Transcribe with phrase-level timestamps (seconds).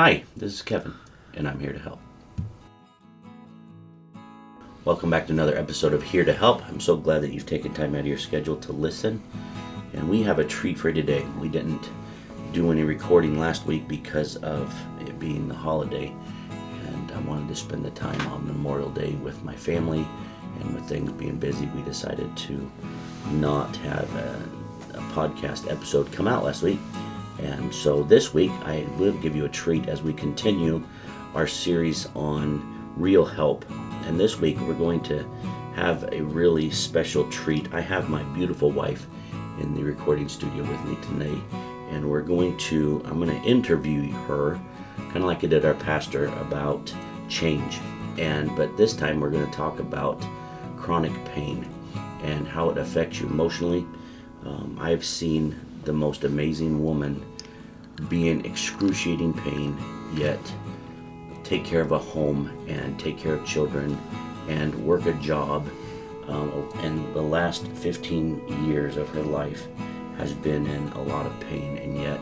[0.00, 0.94] Hi, this is Kevin,
[1.34, 1.98] and I'm here to help.
[4.84, 6.64] Welcome back to another episode of Here to Help.
[6.68, 9.20] I'm so glad that you've taken time out of your schedule to listen.
[9.94, 11.26] And we have a treat for today.
[11.40, 11.90] We didn't
[12.52, 16.14] do any recording last week because of it being the holiday.
[16.86, 20.06] And I wanted to spend the time on Memorial Day with my family.
[20.60, 22.70] And with things being busy, we decided to
[23.32, 24.48] not have a,
[24.94, 26.78] a podcast episode come out last week.
[27.38, 30.82] And so this week, I will give you a treat as we continue
[31.34, 33.64] our series on real help.
[34.06, 35.24] And this week, we're going to
[35.74, 37.72] have a really special treat.
[37.72, 39.06] I have my beautiful wife
[39.60, 41.40] in the recording studio with me today,
[41.90, 44.58] and we're going to, I'm going to interview her,
[44.96, 46.92] kind of like I did our pastor, about
[47.28, 47.78] change.
[48.18, 50.24] And but this time, we're going to talk about
[50.76, 51.68] chronic pain
[52.22, 53.86] and how it affects you emotionally.
[54.44, 57.24] Um, I've seen the most amazing woman
[58.08, 59.76] be in excruciating pain,
[60.14, 60.40] yet
[61.44, 63.98] take care of a home and take care of children
[64.48, 65.68] and work a job.
[66.26, 69.66] Um, and the last 15 years of her life
[70.18, 72.20] has been in a lot of pain, and yet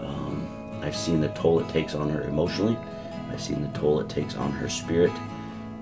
[0.00, 2.76] um, I've seen the toll it takes on her emotionally.
[3.30, 5.12] I've seen the toll it takes on her spirit,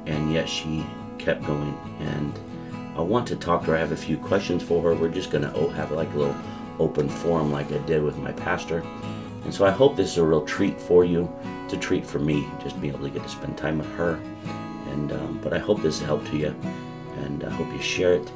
[0.06, 0.86] and yet she
[1.19, 1.77] kept going.
[1.98, 2.39] And
[2.97, 3.77] I want to talk to her.
[3.77, 4.95] I have a few questions for her.
[4.95, 6.36] We're just going to have like a little
[6.78, 8.84] open forum like I did with my pastor.
[9.44, 11.30] And so I hope this is a real treat for you.
[11.64, 14.20] It's a treat for me, just being able to get to spend time with her.
[14.91, 16.55] And um, but I hope this helped you,
[17.19, 18.30] and I hope you share it.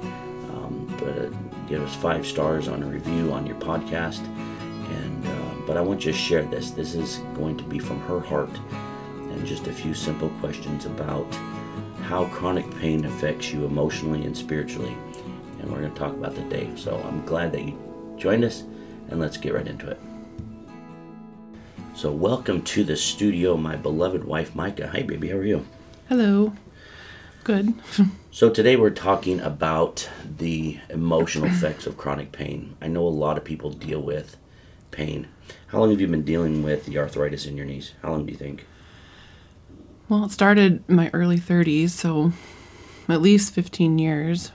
[0.54, 1.28] Um, but uh,
[1.68, 4.24] give us five stars on a review on your podcast.
[5.00, 6.70] And uh, but I want you to share this.
[6.70, 8.56] This is going to be from her heart,
[9.18, 11.26] and just a few simple questions about
[12.02, 14.96] how chronic pain affects you emotionally and spiritually.
[15.60, 16.70] And we're going to talk about the day.
[16.76, 18.62] So I'm glad that you joined us,
[19.08, 19.98] and let's get right into it.
[21.94, 24.88] So, welcome to the studio, my beloved wife, Micah.
[24.88, 25.64] Hi, baby, how are you?
[26.08, 26.52] Hello.
[27.44, 27.74] Good.
[28.34, 32.76] So, today we're talking about the emotional effects of chronic pain.
[32.82, 34.36] I know a lot of people deal with
[34.90, 35.28] pain.
[35.68, 37.92] How long have you been dealing with the arthritis in your knees?
[38.02, 38.66] How long do you think?
[40.08, 42.32] Well, it started in my early 30s, so
[43.08, 44.50] at least 15 years,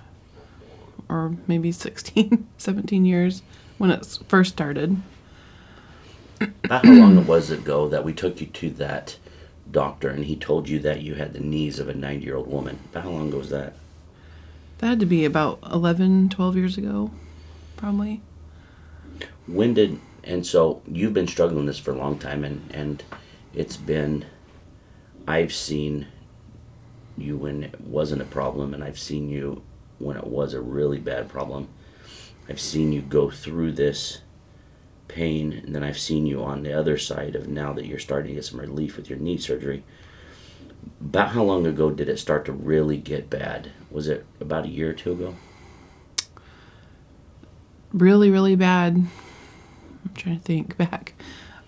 [1.08, 3.44] or maybe 16, 17 years
[3.78, 5.02] when it first started.
[6.64, 9.18] About how long it was ago that we took you to that
[9.72, 12.48] doctor and he told you that you had the knees of a 90 year old
[12.48, 12.80] woman?
[12.92, 13.74] About how long ago was that?
[14.80, 17.12] That had to be about 11, 12 years ago,
[17.76, 18.22] probably.
[19.48, 23.04] When did, and so you've been struggling with this for a long time and, and
[23.54, 24.26] it's been,
[25.28, 26.08] I've seen
[27.18, 29.62] you when it wasn't a problem and I've seen you
[29.98, 31.68] when it was a really bad problem.
[32.48, 34.22] I've seen you go through this
[35.10, 38.30] pain, and then I've seen you on the other side of now that you're starting
[38.30, 39.84] to get some relief with your knee surgery.
[41.02, 43.72] About how long ago did it start to really get bad?
[43.92, 45.36] Was it about a year or two ago?
[47.92, 48.96] Really, really bad.
[48.96, 51.14] I'm trying to think back.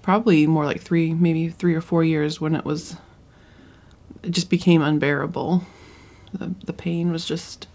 [0.01, 2.95] Probably more like three, maybe three or four years when it was,
[4.23, 5.63] it just became unbearable.
[6.33, 7.67] The, the pain was just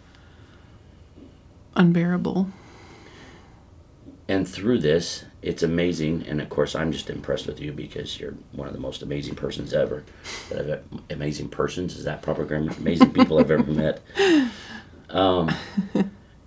[1.75, 2.49] unbearable.
[4.29, 6.27] And through this, it's amazing.
[6.27, 9.37] And of course, I'm just impressed with you because you're one of the most amazing
[9.37, 10.05] persons ever.
[10.51, 12.73] That amazing persons is that proper grammar?
[12.79, 14.03] Amazing people I've ever met.
[15.11, 15.55] Um,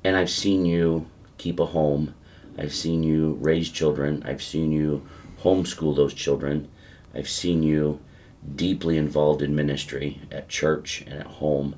[0.04, 1.08] and I've seen you
[1.38, 2.14] keep a home.
[2.58, 4.24] I've seen you raise children.
[4.26, 5.08] I've seen you
[5.42, 6.68] homeschool those children.
[7.16, 8.02] I've seen you
[8.56, 11.76] deeply involved in ministry at church and at home,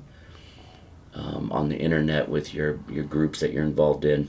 [1.14, 4.28] um, on the internet with your, your groups that you're involved in.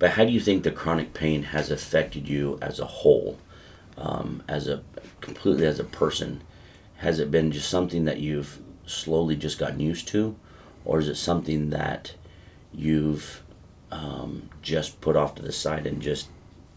[0.00, 3.38] But how do you think the chronic pain has affected you as a whole,
[3.98, 4.82] um, as a
[5.20, 6.42] completely as a person?
[6.96, 10.36] Has it been just something that you've slowly just gotten used to,
[10.86, 12.14] or is it something that
[12.72, 13.42] you've
[13.92, 16.28] um, just put off to the side and just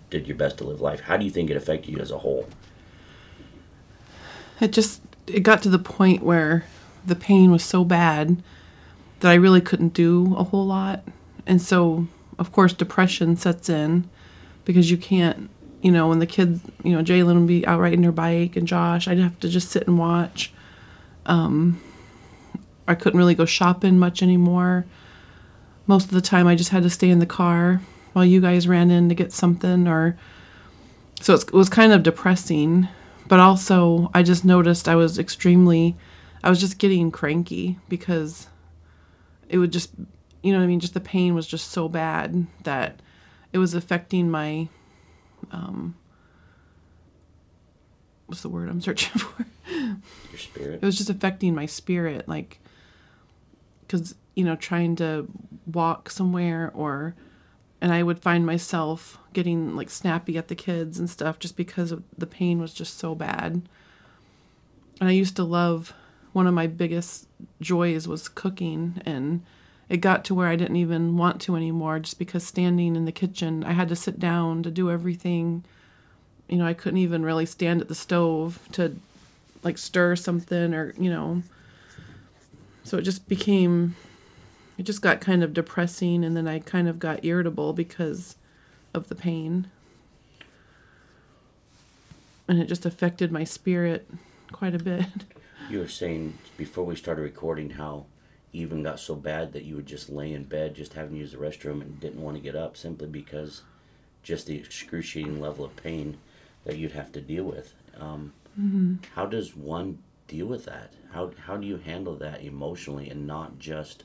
[0.10, 1.00] did your best to live life?
[1.00, 2.50] How do you think it affected you as a whole?
[4.60, 6.66] It just it got to the point where
[7.06, 8.44] the pain was so bad
[9.22, 11.06] that I really couldn't do a whole lot,
[11.48, 12.08] and so
[12.40, 14.10] of course depression sets in
[14.66, 15.50] because you can't
[15.82, 18.68] you know when the kids you know jalen would be out riding her bike and
[18.68, 20.54] josh i'd have to just sit and watch.
[21.26, 21.82] Um,
[22.88, 24.86] i couldn't really go shopping much anymore.
[25.86, 27.82] Most of the time i just had to stay in the car
[28.14, 30.18] while you guys ran in to get something or
[31.20, 32.88] so it was kind of depressing
[33.28, 35.96] but also i just noticed i was extremely
[36.44, 38.48] i was just getting cranky because
[39.50, 39.92] it would just
[40.44, 40.80] you know what I mean?
[40.80, 43.00] Just the pain was just so bad that
[43.52, 44.68] it was affecting my
[45.52, 45.96] um,
[48.28, 49.46] what's the word I'm searching for?
[49.68, 50.80] Your spirit.
[50.82, 52.60] It was just affecting my spirit, like,
[53.82, 55.28] because you know, trying to
[55.72, 57.16] walk somewhere or,
[57.80, 61.92] and I would find myself getting like snappy at the kids and stuff just because
[61.92, 63.62] of the pain was just so bad.
[65.00, 65.94] And I used to love
[66.32, 67.28] one of my biggest
[67.62, 69.44] joys was cooking and
[69.90, 73.12] it got to where I didn't even want to anymore just because standing in the
[73.12, 75.64] kitchen, I had to sit down to do everything.
[76.48, 78.96] You know, I couldn't even really stand at the stove to
[79.64, 81.44] like stir something or, you know.
[82.84, 83.96] So it just became
[84.78, 88.36] it just got kind of depressing and then I kind of got irritable because
[88.94, 89.70] of the pain.
[92.48, 94.08] And it just affected my spirit
[94.52, 95.06] quite a bit.
[95.70, 98.06] You were saying before we started recording how
[98.54, 101.32] even got so bad that you would just lay in bed, just having to use
[101.32, 103.64] the restroom, and didn't want to get up simply because
[104.22, 106.18] just the excruciating level of pain
[106.64, 107.74] that you'd have to deal with.
[108.00, 108.96] Um, mm-hmm.
[109.16, 109.98] How does one
[110.28, 110.94] deal with that?
[111.12, 114.04] How how do you handle that emotionally and not just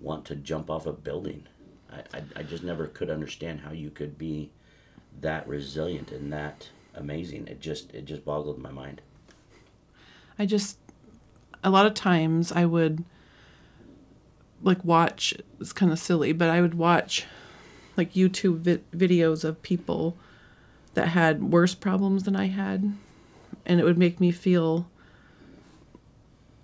[0.00, 1.46] want to jump off a building?
[1.90, 4.50] I, I, I just never could understand how you could be
[5.20, 7.48] that resilient and that amazing.
[7.48, 9.00] It just it just boggled my mind.
[10.38, 10.78] I just
[11.62, 13.04] a lot of times I would
[14.62, 17.26] like watch it's kind of silly, but I would watch
[17.96, 20.16] like YouTube vi- videos of people
[20.94, 22.92] that had worse problems than I had
[23.66, 24.88] and it would make me feel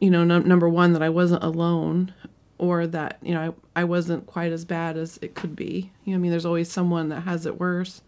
[0.01, 2.13] you know no, number one that I wasn't alone
[2.59, 6.13] or that you know I, I wasn't quite as bad as it could be you
[6.13, 8.03] know I mean there's always someone that has it worse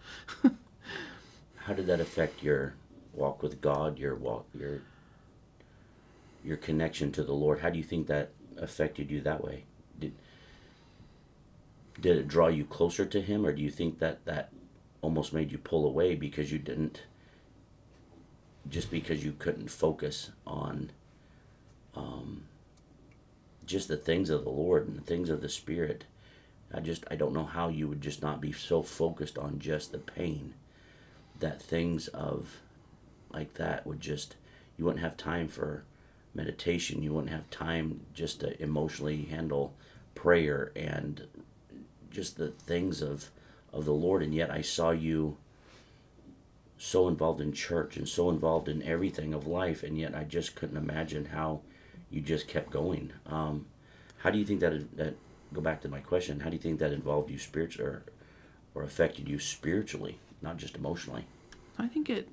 [1.57, 2.75] how did that affect your
[3.15, 4.83] walk with God your walk your
[6.49, 7.61] your connection to the Lord.
[7.61, 9.65] How do you think that affected you that way?
[12.01, 14.53] Did it draw you closer to Him, or do you think that that
[15.03, 17.03] almost made you pull away because you didn't,
[18.69, 20.91] just because you couldn't focus on,
[21.95, 22.45] um,
[23.67, 26.05] just the things of the Lord and the things of the Spirit?
[26.73, 29.93] I just I don't know how you would just not be so focused on just
[29.93, 30.55] the pain
[31.41, 32.61] that things of
[33.33, 34.37] like that would just
[34.77, 35.85] you wouldn't have time for
[36.35, 37.03] meditation.
[37.03, 39.75] You wouldn't have time just to emotionally handle
[40.15, 41.27] prayer and
[42.11, 43.31] just the things of
[43.73, 44.23] of the Lord.
[44.23, 45.37] And yet I saw you
[46.79, 50.55] so involved in church and so involved in everything of life, and yet I just
[50.55, 51.61] couldn't imagine how
[52.11, 53.13] you just kept going.
[53.27, 53.67] Um,
[54.19, 55.15] how do you think that that
[55.53, 56.41] go back to my question?
[56.41, 58.03] How do you think that involved you spiritually or,
[58.75, 61.27] or affected you spiritually, not just emotionally?
[61.79, 62.29] I think it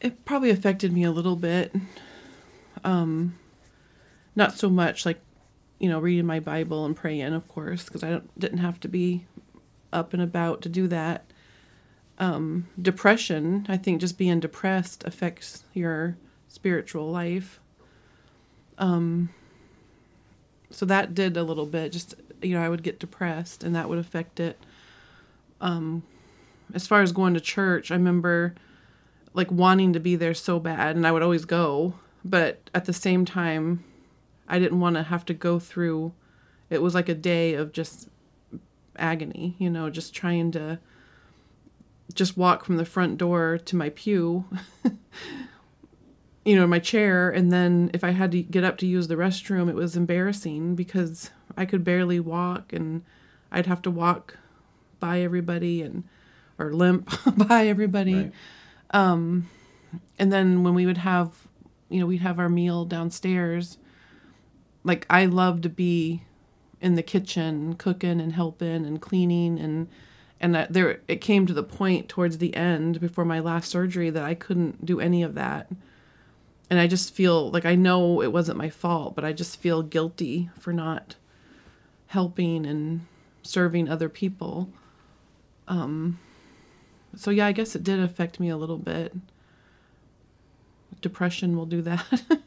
[0.00, 1.74] it probably affected me a little bit
[2.84, 3.38] um,
[4.36, 5.20] not so much like,
[5.78, 9.26] you know, reading my Bible and praying, of course, because I didn't have to be
[9.92, 11.24] up and about to do that.
[12.18, 16.16] Um, depression, I think just being depressed affects your
[16.48, 17.60] spiritual life.
[18.78, 19.30] Um,
[20.70, 21.92] so that did a little bit.
[21.92, 24.58] Just you know, I would get depressed, and that would affect it.
[25.60, 26.02] Um,
[26.72, 28.54] as far as going to church, I remember
[29.32, 31.94] like wanting to be there so bad, and I would always go
[32.24, 33.84] but at the same time
[34.48, 36.12] i didn't want to have to go through
[36.70, 38.08] it was like a day of just
[38.96, 40.78] agony you know just trying to
[42.12, 44.44] just walk from the front door to my pew
[46.44, 49.16] you know my chair and then if i had to get up to use the
[49.16, 53.02] restroom it was embarrassing because i could barely walk and
[53.50, 54.38] i'd have to walk
[55.00, 56.04] by everybody and
[56.58, 57.10] or limp
[57.48, 58.32] by everybody right.
[58.90, 59.48] um
[60.18, 61.48] and then when we would have
[61.94, 63.78] you know, we'd have our meal downstairs.
[64.84, 66.22] Like I love to be
[66.80, 69.88] in the kitchen cooking and helping and cleaning and
[70.40, 74.10] and that there it came to the point towards the end before my last surgery
[74.10, 75.70] that I couldn't do any of that.
[76.70, 79.82] And I just feel like I know it wasn't my fault, but I just feel
[79.82, 81.16] guilty for not
[82.08, 83.06] helping and
[83.42, 84.68] serving other people.
[85.66, 86.18] Um
[87.16, 89.14] so yeah, I guess it did affect me a little bit
[91.04, 92.00] depression will do that.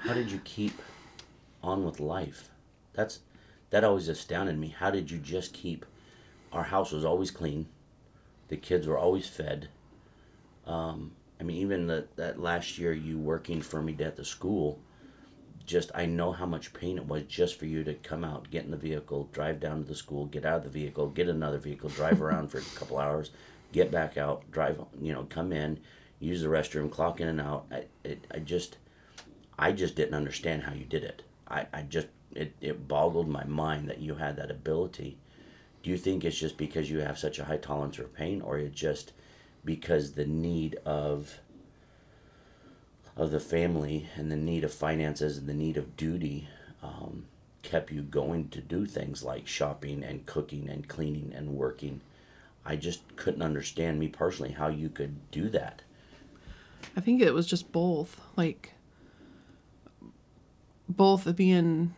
[0.00, 0.72] How did you keep
[1.62, 2.50] on with life?
[2.92, 3.20] That's
[3.70, 4.74] that always astounded me.
[4.76, 5.86] How did you just keep?
[6.52, 7.66] Our house was always clean.
[8.48, 9.68] The kids were always fed.
[10.66, 14.80] Um, I mean, even the, that last year you working for me at the school,
[15.64, 18.64] just I know how much pain it was just for you to come out, get
[18.64, 21.58] in the vehicle, drive down to the school, get out of the vehicle, get another
[21.58, 23.30] vehicle, drive around for a couple hours,
[23.70, 25.78] get back out, drive, you know, come in
[26.20, 27.66] use the restroom, clock in and out.
[27.72, 28.76] I, it, I just,
[29.58, 31.22] I just didn't understand how you did it.
[31.50, 35.18] I, I just, it, it boggled my mind that you had that ability.
[35.82, 38.58] Do you think it's just because you have such a high tolerance for pain, or
[38.58, 39.12] it just
[39.64, 41.38] because the need of
[43.16, 46.48] of the family and the need of finances and the need of duty
[46.82, 47.26] um,
[47.62, 52.00] kept you going to do things like shopping and cooking and cleaning and working.
[52.64, 55.82] I just couldn't understand me personally how you could do that.
[56.96, 58.72] I think it was just both, like
[60.90, 61.94] both being,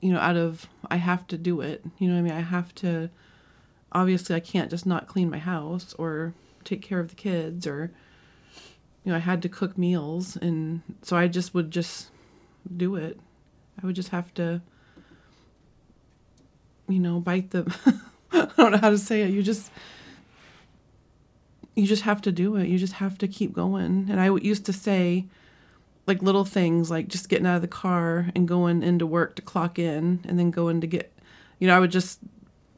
[0.00, 1.84] you know, out of I have to do it.
[1.98, 2.32] You know what I mean?
[2.32, 3.10] I have to.
[3.92, 7.92] Obviously, I can't just not clean my house or take care of the kids or,
[9.04, 12.08] you know, I had to cook meals, and so I just would just
[12.76, 13.18] do it.
[13.80, 14.60] I would just have to,
[16.88, 17.74] you know, bite the.
[18.32, 19.30] I don't know how to say it.
[19.30, 19.70] You just
[21.76, 22.68] you just have to do it.
[22.68, 24.08] You just have to keep going.
[24.10, 25.26] And I used to say,
[26.06, 29.42] like little things, like just getting out of the car and going into work to
[29.42, 31.12] clock in, and then going to get,
[31.58, 32.20] you know, I would just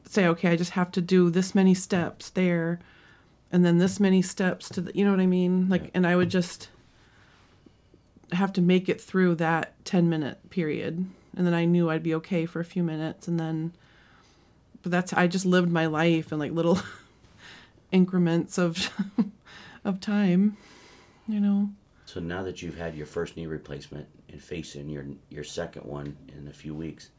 [0.05, 2.79] say, okay, I just have to do this many steps there,
[3.51, 5.69] and then this many steps to the, you know what I mean?
[5.69, 6.69] Like, and I would just
[8.31, 11.05] have to make it through that 10 minute period.
[11.35, 13.27] And then I knew I'd be okay for a few minutes.
[13.27, 13.73] And then,
[14.81, 16.79] but that's, I just lived my life in like little
[17.91, 18.89] increments of
[19.85, 20.57] of time,
[21.27, 21.69] you know.
[22.09, 26.17] So now that you've had your first knee replacement and facing your your second one
[26.35, 27.11] in a few weeks,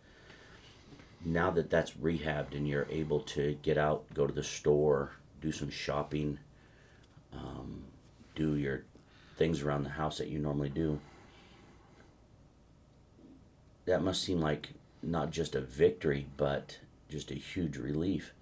[1.24, 5.52] now that that's rehabbed and you're able to get out, go to the store, do
[5.52, 6.40] some shopping,
[7.32, 7.84] um,
[8.34, 8.82] do your
[9.36, 10.98] things around the house that you normally do,
[13.84, 14.70] that must seem like
[15.04, 18.34] not just a victory, but just a huge relief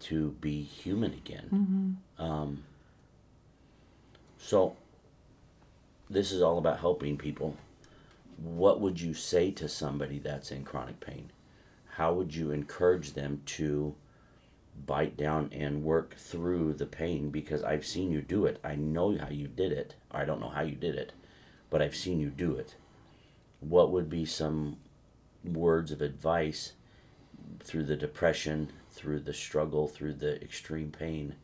[0.00, 1.96] to be human again.
[2.18, 2.24] Mm-hmm.
[2.24, 2.64] Um,
[4.36, 4.74] so,
[6.10, 7.56] this is all about helping people.
[8.36, 11.30] What would you say to somebody that's in chronic pain?
[11.92, 13.94] How would you encourage them to
[14.86, 17.30] bite down and work through the pain?
[17.30, 18.58] Because I've seen you do it.
[18.64, 19.94] I know how you did it.
[20.10, 21.12] I don't know how you did it,
[21.70, 22.74] but I've seen you do it.
[23.60, 24.78] What would be some
[25.44, 26.72] words of advice
[27.62, 31.34] through the depression, through the struggle, through the extreme pain,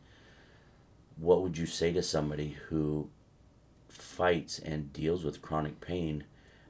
[1.17, 3.09] what would you say to somebody who
[4.01, 6.23] fights and deals with chronic pain?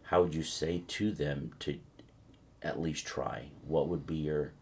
[0.03, 1.79] How would you say to them to
[2.61, 3.49] at least try?
[3.65, 4.53] What would be your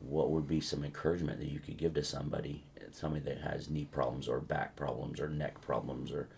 [0.00, 3.86] what would be some encouragement that you could give to somebody, somebody that has knee
[3.90, 6.28] problems or back problems or neck problems or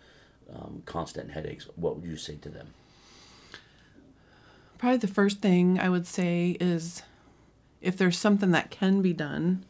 [0.55, 1.69] um, constant headaches?
[1.77, 2.69] What would you say to them?
[4.79, 7.03] Probably the first thing I would say is
[7.81, 9.65] if there's something that can be done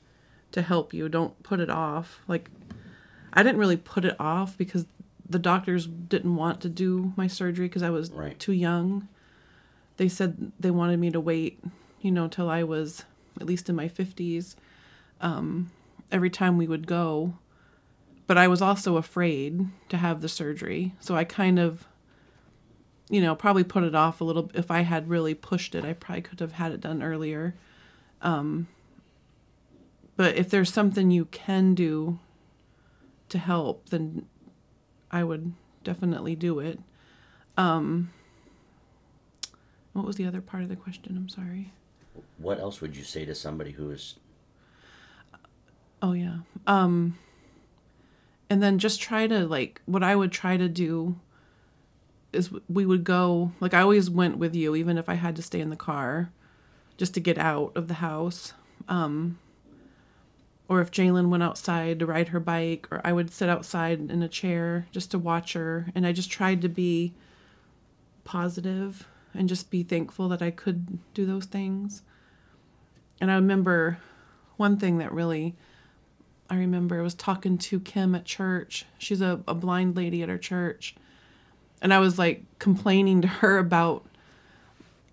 [0.53, 2.21] to help you, don't put it off.
[2.29, 2.51] Like,
[3.33, 4.87] I didn't really put it off because
[5.29, 8.39] the doctors didn't want to do my surgery because I was right.
[8.39, 9.09] too young.
[9.97, 11.61] They said they wanted me to wait,
[12.01, 13.05] you know, till I was
[13.41, 14.55] at least in my 50s.
[15.21, 15.71] Um,
[16.11, 17.35] every time we would go.
[18.27, 20.95] But I was also afraid to have the surgery.
[21.01, 21.87] So I kind of,
[23.09, 24.51] you know, probably put it off a little.
[24.55, 27.55] If I had really pushed it, I probably could have had it done earlier.
[28.21, 28.69] Um,
[30.17, 32.19] but if there's something you can do
[33.31, 34.27] to help, then
[35.11, 35.53] I would
[35.85, 36.79] definitely do it.
[37.57, 38.13] Um,
[39.93, 41.17] what was the other part of the question?
[41.17, 41.73] I'm sorry.
[42.37, 44.17] What else would you say to somebody who is?
[46.01, 46.39] Oh yeah.
[46.67, 47.19] Um,
[48.51, 51.19] and then just try to like what I would try to do
[52.33, 55.43] is we would go like I always went with you even if I had to
[55.43, 56.31] stay in the car
[56.97, 58.53] just to get out of the house.
[58.89, 59.39] Um,
[60.69, 64.23] or if Jalen went outside to ride her bike, or I would sit outside in
[64.23, 65.89] a chair just to watch her.
[65.95, 67.15] And I just tried to be
[68.25, 72.03] positive and just be thankful that I could do those things.
[73.21, 73.99] And I remember
[74.59, 75.57] one thing that really
[76.51, 78.87] I remember I was talking to Kim at church.
[78.99, 80.95] She's a, a blind lady at our church.
[81.81, 84.05] And I was like complaining to her about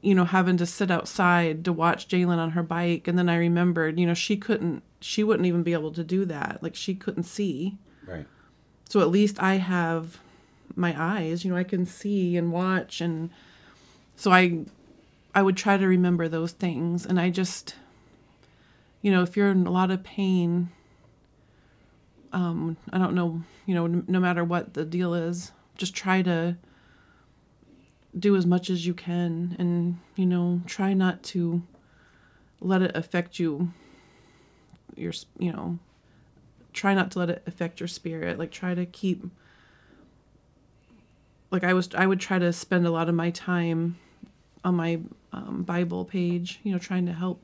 [0.06, 3.08] you know, having to sit outside to watch Jalen on her bike.
[3.08, 6.26] And then I remembered, you know, she couldn't, she wouldn't even be able to do
[6.26, 6.60] that.
[6.62, 7.78] Like she couldn't see.
[8.08, 8.26] Right.
[8.90, 10.20] So at least I have
[10.76, 13.02] my eyes, you know, I can see and watch.
[13.02, 13.30] And
[14.16, 14.66] so I,
[15.34, 17.06] I would try to remember those things.
[17.06, 17.76] And I just,
[19.02, 20.70] you know, if you're in a lot of pain,
[22.34, 26.58] um, I don't know, you know, no matter what the deal is, just try to,
[28.18, 31.62] do as much as you can and you know try not to
[32.62, 33.74] let it affect you
[34.96, 35.80] your you know
[36.74, 39.24] try not to let it affect your spirit like try to keep
[41.52, 43.98] like i was i would try to spend a lot of my time
[44.64, 45.00] on my
[45.32, 47.42] um, bible page you know trying to help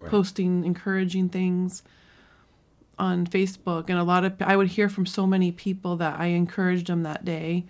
[0.00, 0.10] right.
[0.10, 1.82] posting encouraging things
[2.98, 6.26] on Facebook, and a lot of I would hear from so many people that I
[6.26, 7.64] encouraged them that day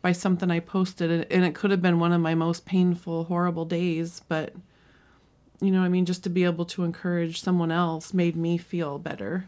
[0.00, 3.24] by something I posted, and, and it could have been one of my most painful,
[3.24, 4.52] horrible days, but
[5.62, 8.58] you know what I mean, just to be able to encourage someone else made me
[8.58, 9.46] feel better.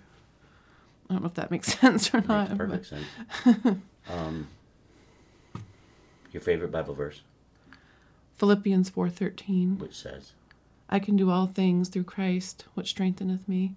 [1.11, 2.49] I don't know if that makes sense or not.
[2.51, 3.79] Makes perfect sense.
[4.09, 4.47] um,
[6.33, 7.21] your favorite Bible verse,
[8.37, 9.79] Philippians 4:13.
[9.79, 10.33] which says,
[10.89, 13.75] I can do all things through Christ, which strengtheneth me.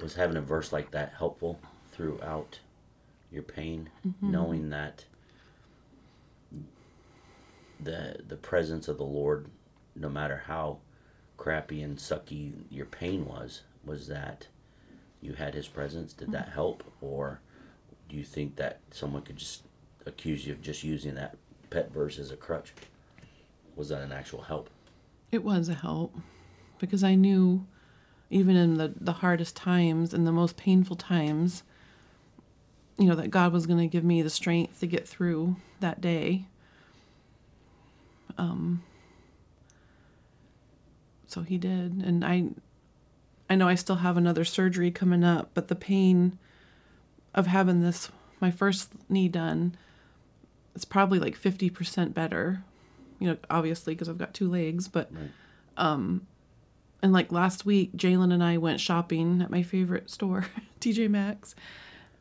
[0.00, 1.60] was having a verse like that helpful
[1.92, 2.58] throughout
[3.30, 4.30] your pain, Mm-hmm.
[4.30, 5.04] knowing that
[7.80, 9.46] the the presence of the Lord,
[9.94, 10.78] no matter how
[11.36, 14.46] crappy and sucky your pain was, was that
[15.20, 16.12] you had His presence.
[16.12, 17.40] Did that help, or
[18.08, 19.62] do you think that someone could just
[20.06, 21.36] accuse you of just using that
[21.70, 22.72] pet verse as a crutch?
[23.76, 24.68] Was that an actual help?
[25.30, 26.14] It was a help
[26.78, 27.66] because I knew
[28.28, 31.62] even in the, the hardest times and the most painful times,
[32.98, 36.00] you know, that God was going to give me the strength to get through that
[36.00, 36.46] day.
[38.38, 38.82] Um,
[41.32, 42.02] so he did.
[42.04, 42.44] And I,
[43.50, 46.38] I know I still have another surgery coming up, but the pain
[47.34, 48.10] of having this,
[48.40, 49.74] my first knee done,
[50.74, 52.62] it's probably like 50% better
[53.22, 55.30] you know, obviously because I've got two legs, but Right.
[55.76, 56.26] um
[57.04, 60.46] and like last week Jalen and I went shopping at my favorite store,
[60.80, 61.54] TJ Maxx.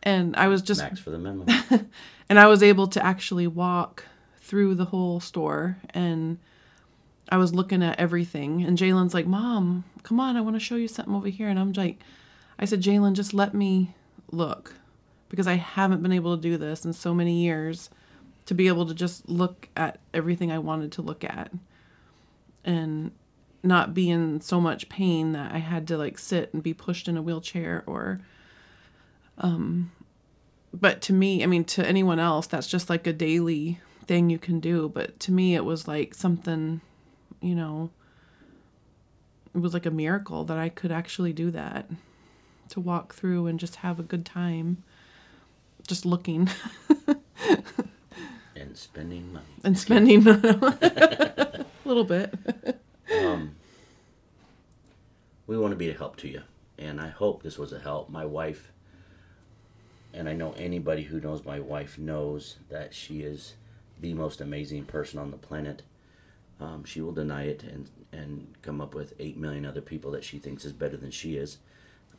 [0.04, 1.46] And I was just Max for the memo.
[2.30, 4.06] and I was able to actually walk
[4.38, 6.38] through the whole store and
[7.32, 10.76] I was looking at everything and Jalen's like, Mom, come on, I want to show
[10.76, 11.48] you something over here.
[11.48, 12.00] And I'm like
[12.60, 13.96] I said, Jalen, just let me
[14.32, 14.74] look
[15.30, 17.90] because I haven't been able to do this in so many years
[18.46, 21.52] to be able to just look at everything I wanted to look at
[22.66, 23.12] and
[23.64, 27.08] not be in so much pain that I had to like sit and be pushed
[27.08, 28.20] in a wheelchair or
[29.38, 29.92] um
[30.74, 34.40] but to me, I mean to anyone else that's just like a daily thing you
[34.40, 36.82] can do, but to me it was like something,
[37.42, 37.90] you know,
[39.54, 41.90] it was like a miracle that I could actually do that.
[42.70, 44.84] To walk through and just have a good time
[45.88, 46.50] just looking
[48.56, 49.46] and spending money.
[49.64, 52.34] and spending a little bit.
[53.20, 53.56] um,
[55.48, 56.44] we want to be a help to you,
[56.78, 58.10] and I hope this was a help.
[58.10, 58.72] My wife,
[60.14, 63.56] and I know anybody who knows my wife knows that she is
[64.00, 65.82] the most amazing person on the planet.
[66.62, 70.24] Um, she will deny it and and come up with eight million other people that
[70.24, 71.58] she thinks is better than she is,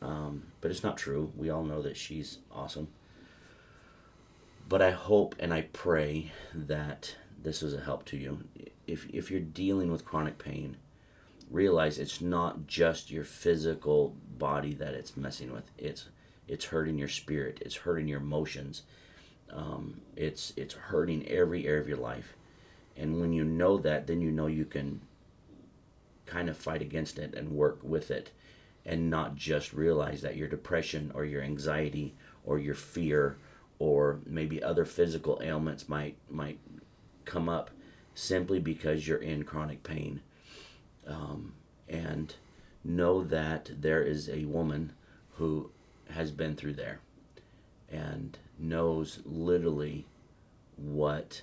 [0.01, 1.31] um, but it's not true.
[1.35, 2.89] We all know that she's awesome.
[4.67, 8.43] But I hope and I pray that this is a help to you.
[8.85, 10.77] If if you're dealing with chronic pain,
[11.49, 15.71] realize it's not just your physical body that it's messing with.
[15.77, 16.09] It's
[16.47, 17.59] it's hurting your spirit.
[17.61, 18.83] It's hurting your emotions.
[19.49, 22.35] Um, it's it's hurting every area of your life.
[22.95, 25.01] And when you know that, then you know you can
[26.25, 28.31] kind of fight against it and work with it,
[28.85, 33.37] and not just realize that your depression or your anxiety or your fear
[33.79, 36.59] or maybe other physical ailments might might
[37.25, 37.71] come up
[38.15, 40.21] simply because you're in chronic pain.
[41.07, 41.53] Um,
[41.89, 42.33] and
[42.83, 44.93] know that there is a woman
[45.35, 45.71] who
[46.09, 46.99] has been through there
[47.89, 50.05] and knows literally
[50.75, 51.41] what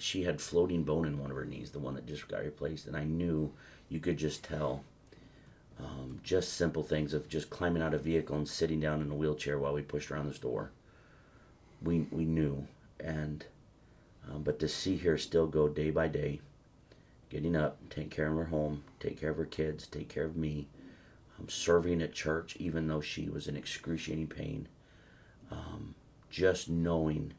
[0.00, 2.86] she had floating bone in one of her knees, the one that just got replaced,
[2.86, 3.52] and I knew
[3.88, 4.84] you could just tell.
[5.78, 9.10] Um, just simple things of just climbing out of a vehicle and sitting down in
[9.10, 10.70] a wheelchair while we pushed around the store.
[11.82, 12.66] We we knew,
[12.98, 13.46] and
[14.28, 16.40] um, but to see her still go day by day,
[17.30, 20.36] getting up, take care of her home, take care of her kids, take care of
[20.36, 20.68] me,
[21.38, 24.68] um, serving at church, even though she was in excruciating pain.
[25.50, 25.94] Um,
[26.28, 27.32] just knowing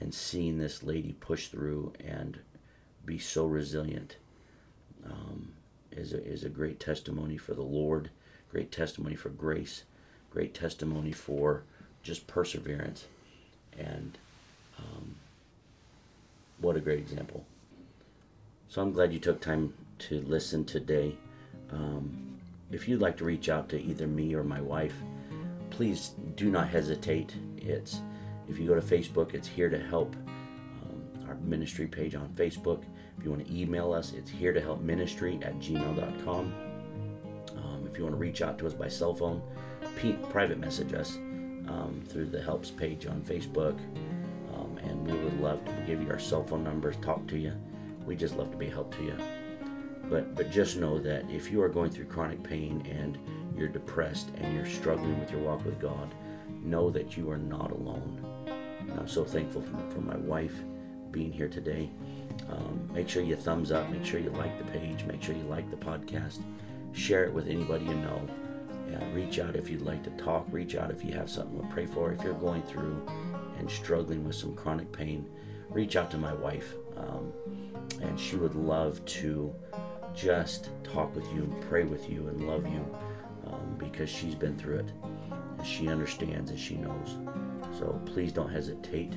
[0.00, 2.40] and seeing this lady push through and
[3.04, 4.16] be so resilient
[5.04, 5.52] um,
[5.90, 8.10] is, a, is a great testimony for the Lord,
[8.50, 9.84] great testimony for grace,
[10.30, 11.64] great testimony for
[12.02, 13.06] just perseverance.
[13.78, 14.18] And
[14.78, 15.16] um,
[16.58, 17.44] what a great example.
[18.68, 21.16] So I'm glad you took time to listen today.
[21.70, 22.38] Um,
[22.70, 24.94] if you'd like to reach out to either me or my wife,
[25.70, 27.34] please do not hesitate.
[27.58, 28.00] It's
[28.52, 30.14] if you go to Facebook, it's here to help.
[30.82, 32.84] Um, our ministry page on Facebook.
[33.16, 36.54] If you want to email us, it's here to help ministry at gmail.com.
[37.56, 39.40] Um, if you want to reach out to us by cell phone,
[39.96, 43.78] p- private message us um, through the helps page on Facebook.
[44.54, 47.54] Um, and we would love to give you our cell phone numbers, talk to you.
[48.04, 49.16] We just love to be a help to you.
[50.10, 53.18] But but just know that if you are going through chronic pain and
[53.56, 56.14] you're depressed and you're struggling with your walk with God,
[56.62, 58.31] know that you are not alone.
[58.88, 60.54] And I'm so thankful for, for my wife
[61.10, 61.90] being here today.
[62.50, 65.44] Um, make sure you thumbs up, make sure you like the page, make sure you
[65.44, 66.40] like the podcast,
[66.92, 68.28] share it with anybody you know.
[68.90, 71.66] Yeah, reach out if you'd like to talk, reach out if you have something to
[71.68, 72.12] pray for.
[72.12, 73.06] If you're going through
[73.58, 75.26] and struggling with some chronic pain,
[75.70, 76.74] reach out to my wife.
[76.96, 77.32] Um,
[78.02, 79.54] and she would love to
[80.14, 82.84] just talk with you and pray with you and love you
[83.46, 84.92] um, because she's been through it
[85.58, 87.16] and she understands and she knows.
[87.82, 89.12] So please don't hesitate.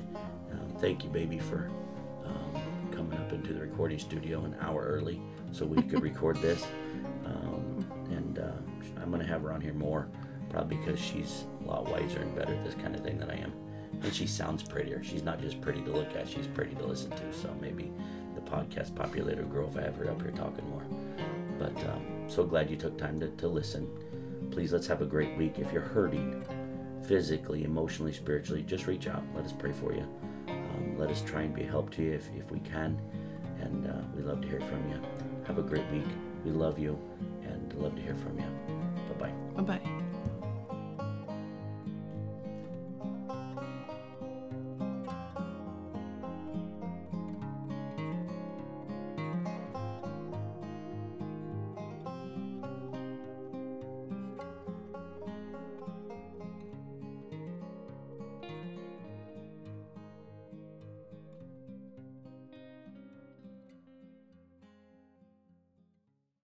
[0.50, 1.70] Um, thank you, baby, for
[2.24, 6.66] um, coming up into the recording studio an hour early so we could record this.
[7.24, 8.50] Um, and uh,
[9.00, 10.08] I'm going to have her on here more,
[10.50, 13.36] probably because she's a lot wiser and better at this kind of thing than I
[13.36, 13.52] am.
[14.02, 15.00] And she sounds prettier.
[15.04, 17.32] She's not just pretty to look at, she's pretty to listen to.
[17.32, 17.92] So maybe
[18.34, 20.82] the podcast popularity will grow if I have her up here talking more.
[21.56, 23.88] But um, so glad you took time to, to listen.
[24.50, 25.60] Please let's have a great week.
[25.60, 26.44] If you're hurting
[27.06, 29.22] physically, emotionally, spiritually, just reach out.
[29.34, 30.06] Let us pray for you.
[30.48, 33.00] Um, let us try and be a help to you if, if we can.
[33.60, 35.00] And uh, we love to hear from you.
[35.46, 36.06] Have a great week.
[36.44, 36.98] We love you
[37.42, 38.46] and love to hear from you.
[39.14, 39.62] Bye bye.
[39.62, 40.02] Bye bye.